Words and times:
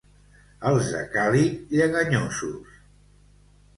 Els 0.69 0.87
de 0.93 1.01
Càlig, 1.17 1.53
lleganyosos. 1.75 2.81